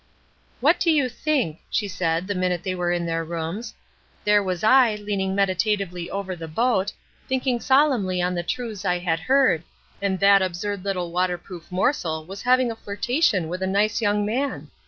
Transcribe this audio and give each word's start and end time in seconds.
"What 0.61 0.79
do 0.79 0.89
you 0.89 1.07
think!" 1.07 1.59
she 1.69 1.87
said 1.87 2.25
the 2.25 2.33
minute 2.33 2.63
they 2.63 2.73
were 2.73 2.91
in 2.91 3.05
their 3.05 3.23
rooms. 3.23 3.75
"There 4.23 4.41
was 4.41 4.63
I, 4.63 4.95
leaning 4.95 5.35
meditatively 5.35 6.09
over 6.09 6.35
the 6.35 6.47
boat, 6.47 6.91
thinking 7.27 7.59
solemnly 7.59 8.19
on 8.19 8.33
the 8.33 8.41
truths 8.41 8.83
I 8.83 8.97
had 8.97 9.19
heard, 9.19 9.61
and 10.01 10.19
that 10.19 10.41
absurd 10.41 10.85
little 10.85 11.11
water 11.11 11.37
proof 11.37 11.71
morsel 11.71 12.25
was 12.25 12.41
having 12.41 12.71
a 12.71 12.75
flirtation 12.75 13.47
with 13.47 13.61
a 13.61 13.67
nice 13.67 14.01
young 14.01 14.25
man. 14.25 14.71